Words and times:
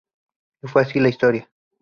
Y 0.63 0.67
fue 0.67 0.81
así 0.81 0.99
la 0.99 1.09
historia. 1.09 1.47